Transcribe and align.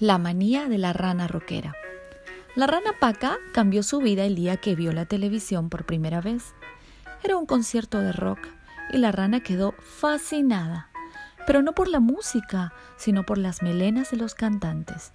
La 0.00 0.18
manía 0.18 0.68
de 0.68 0.78
la 0.78 0.92
rana 0.92 1.28
roquera. 1.28 1.74
La 2.54 2.66
rana 2.66 2.92
Paca 2.98 3.38
cambió 3.52 3.82
su 3.82 3.98
vida 3.98 4.24
el 4.24 4.34
día 4.34 4.56
que 4.56 4.74
vio 4.74 4.92
la 4.92 5.06
televisión 5.06 5.68
por 5.68 5.84
primera 5.84 6.20
vez. 6.20 6.54
Era 7.22 7.36
un 7.36 7.46
concierto 7.46 7.98
de 7.98 8.12
rock 8.12 8.40
y 8.92 8.98
la 8.98 9.12
rana 9.12 9.42
quedó 9.42 9.72
fascinada, 9.78 10.88
pero 11.46 11.62
no 11.62 11.72
por 11.72 11.88
la 11.88 12.00
música, 12.00 12.72
sino 12.96 13.24
por 13.24 13.38
las 13.38 13.62
melenas 13.62 14.10
de 14.10 14.16
los 14.16 14.34
cantantes. 14.34 15.12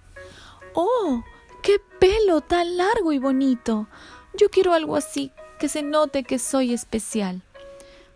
¡Oh! 0.74 1.22
¡Qué 1.62 1.80
pelo 1.98 2.40
tan 2.40 2.76
largo 2.76 3.12
y 3.12 3.18
bonito! 3.18 3.88
Yo 4.34 4.48
quiero 4.48 4.74
algo 4.74 4.96
así, 4.96 5.32
que 5.58 5.68
se 5.68 5.82
note 5.82 6.22
que 6.22 6.38
soy 6.38 6.72
especial. 6.72 7.42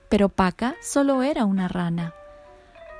Pero 0.08 0.28
Paca 0.28 0.76
solo 0.80 1.22
era 1.22 1.44
una 1.44 1.68
rana 1.68 2.14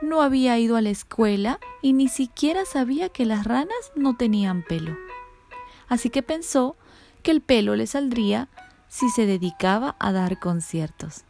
no 0.03 0.21
había 0.21 0.59
ido 0.59 0.77
a 0.77 0.83
la 0.83 0.91
escuela 0.91 1.59
y 1.81 1.93
ni 1.93 2.09
siquiera 2.09 2.65
sabía 2.65 3.09
que 3.09 3.25
las 3.25 3.45
ranas 3.45 3.93
no 3.95 4.17
tenían 4.17 4.63
pelo. 4.63 4.97
Así 5.89 6.11
que 6.11 6.23
pensó 6.23 6.77
que 7.23 7.31
el 7.31 7.41
pelo 7.41 7.77
le 7.77 7.87
saldría 7.87 8.49
si 8.89 9.09
se 9.09 9.25
dedicaba 9.25 9.97
a 9.99 10.13
dar 10.13 10.39
conciertos. 10.39 11.25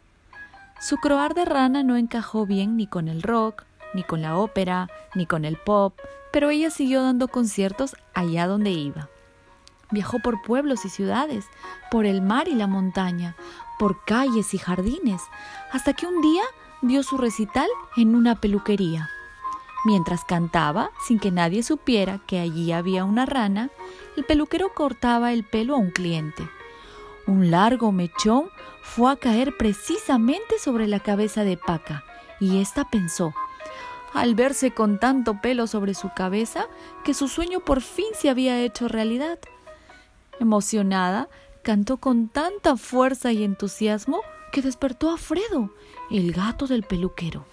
Su 0.81 0.97
croar 0.97 1.33
de 1.33 1.45
rana 1.45 1.83
no 1.83 1.95
encajó 1.95 2.45
bien 2.45 2.75
ni 2.75 2.87
con 2.87 3.07
el 3.07 3.21
rock, 3.21 3.63
ni 3.93 4.03
con 4.03 4.21
la 4.21 4.37
ópera, 4.37 4.89
ni 5.15 5.25
con 5.25 5.45
el 5.45 5.55
pop, 5.55 5.97
pero 6.31 6.49
ella 6.49 6.71
siguió 6.71 7.03
dando 7.03 7.27
conciertos 7.27 7.95
allá 8.13 8.47
donde 8.47 8.71
iba. 8.71 9.07
Viajó 9.91 10.19
por 10.19 10.41
pueblos 10.41 10.85
y 10.85 10.89
ciudades, 10.89 11.45
por 11.91 12.05
el 12.05 12.21
mar 12.21 12.47
y 12.47 12.55
la 12.55 12.67
montaña, 12.67 13.35
por 13.77 14.03
calles 14.03 14.53
y 14.53 14.57
jardines, 14.57 15.21
hasta 15.71 15.93
que 15.93 16.07
un 16.07 16.21
día 16.21 16.43
dio 16.83 17.01
su 17.01 17.17
recital 17.17 17.67
en 17.97 18.15
una 18.15 18.35
peluquería. 18.35 19.09
Mientras 19.85 20.23
cantaba, 20.23 20.91
sin 21.05 21.19
que 21.19 21.31
nadie 21.31 21.63
supiera 21.63 22.19
que 22.27 22.39
allí 22.39 22.71
había 22.71 23.03
una 23.03 23.25
rana, 23.25 23.69
el 24.15 24.23
peluquero 24.23 24.73
cortaba 24.73 25.33
el 25.33 25.43
pelo 25.43 25.75
a 25.75 25.79
un 25.79 25.91
cliente. 25.91 26.47
Un 27.25 27.51
largo 27.51 27.91
mechón 27.91 28.49
fue 28.81 29.11
a 29.11 29.15
caer 29.15 29.57
precisamente 29.57 30.59
sobre 30.59 30.87
la 30.87 30.99
cabeza 30.99 31.43
de 31.43 31.57
Paca, 31.57 32.03
y 32.39 32.59
ésta 32.59 32.89
pensó, 32.89 33.33
al 34.13 34.35
verse 34.35 34.71
con 34.71 34.99
tanto 34.99 35.41
pelo 35.41 35.67
sobre 35.67 35.93
su 35.93 36.11
cabeza, 36.13 36.67
que 37.03 37.13
su 37.13 37.27
sueño 37.27 37.61
por 37.61 37.81
fin 37.81 38.07
se 38.13 38.29
había 38.29 38.61
hecho 38.61 38.87
realidad. 38.87 39.39
Emocionada, 40.39 41.29
cantó 41.61 41.97
con 41.97 42.27
tanta 42.27 42.75
fuerza 42.75 43.31
y 43.31 43.43
entusiasmo 43.43 44.21
que 44.53 44.61
despertó 44.61 45.09
a 45.09 45.17
Fredo, 45.17 45.73
el 46.11 46.31
gato 46.31 46.67
del 46.67 46.83
peluquero. 46.83 47.43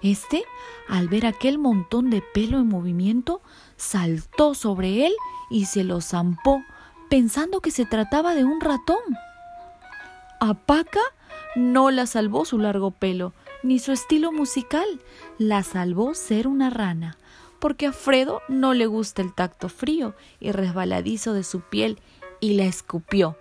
Este, 0.00 0.44
al 0.88 1.08
ver 1.08 1.26
aquel 1.26 1.58
montón 1.58 2.10
de 2.10 2.22
pelo 2.22 2.58
en 2.60 2.68
movimiento, 2.68 3.42
saltó 3.76 4.54
sobre 4.54 5.04
él 5.04 5.12
y 5.50 5.66
se 5.66 5.82
lo 5.82 6.00
zampó, 6.00 6.62
pensando 7.10 7.60
que 7.60 7.72
se 7.72 7.84
trataba 7.86 8.36
de 8.36 8.44
un 8.44 8.60
ratón. 8.60 9.00
A 10.38 10.54
Paca 10.54 11.00
no 11.56 11.90
la 11.90 12.06
salvó 12.06 12.44
su 12.44 12.56
largo 12.58 12.92
pelo, 12.92 13.34
ni 13.64 13.80
su 13.80 13.90
estilo 13.90 14.30
musical, 14.30 14.86
la 15.38 15.64
salvó 15.64 16.14
ser 16.14 16.46
una 16.46 16.70
rana, 16.70 17.18
porque 17.58 17.88
a 17.88 17.92
Fredo 17.92 18.42
no 18.48 18.74
le 18.74 18.86
gusta 18.86 19.22
el 19.22 19.34
tacto 19.34 19.68
frío 19.68 20.14
y 20.38 20.52
resbaladizo 20.52 21.32
de 21.32 21.42
su 21.42 21.62
piel, 21.62 22.00
y 22.38 22.54
la 22.54 22.66
escupió 22.66 23.36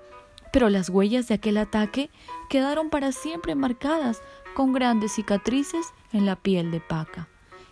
pero 0.51 0.69
las 0.69 0.89
huellas 0.89 1.27
de 1.27 1.35
aquel 1.35 1.57
ataque 1.57 2.09
quedaron 2.49 2.89
para 2.89 3.11
siempre 3.11 3.55
marcadas 3.55 4.21
con 4.55 4.73
grandes 4.73 5.13
cicatrices 5.13 5.93
en 6.13 6.25
la 6.25 6.35
piel 6.35 6.71
de 6.71 6.79
Paca 6.79 7.27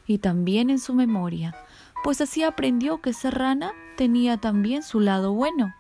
y 0.08 0.20
también 0.20 0.70
en 0.70 0.80
su 0.80 0.94
memoria, 0.94 1.56
pues 2.04 2.22
así 2.22 2.44
aprendió 2.44 3.02
que 3.02 3.14
ser 3.14 3.36
rana 3.36 3.74
tenía 3.98 4.38
también 4.38 4.84
su 4.84 5.00
lado 5.00 5.34
bueno. 5.34 5.74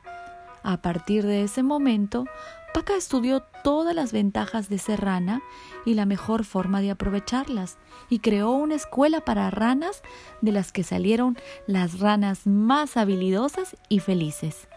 A 0.63 0.81
partir 0.81 1.25
de 1.25 1.44
ese 1.44 1.61
momento, 1.61 2.25
Paca 2.73 2.95
estudió 2.95 3.44
todas 3.63 3.95
las 3.95 4.11
ventajas 4.11 4.67
de 4.67 4.79
ser 4.79 5.01
rana 5.01 5.41
y 5.85 5.94
la 5.94 6.05
mejor 6.05 6.44
forma 6.44 6.81
de 6.81 6.91
aprovecharlas, 6.91 7.78
y 8.09 8.19
creó 8.19 8.51
una 8.51 8.75
escuela 8.75 9.22
para 9.22 9.50
ranas 9.51 10.01
de 10.41 10.51
las 10.51 10.72
que 10.72 10.84
salieron 10.84 11.38
las 11.67 12.00
ranas 12.00 12.47
más 12.47 12.97
habilidosas 12.97 13.78
y 13.88 14.00
felices. 14.00 14.67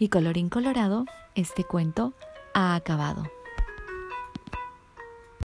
Y 0.00 0.08
colorín 0.08 0.48
colorado, 0.48 1.04
este 1.34 1.62
cuento 1.62 2.14
ha 2.54 2.74
acabado. 2.74 3.24